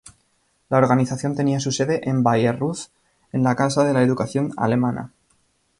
La 0.69 0.79
organización 0.79 1.35
tenía 1.35 1.59
su 1.59 1.71
sede 1.71 2.09
en 2.09 2.23
Bayreuth 2.23 2.87
en 3.33 3.43
la 3.43 3.55
Casa 3.55 3.83
de 3.83 3.93
la 3.93 4.01
Educación 4.01 4.51
Alemana. 4.57 5.11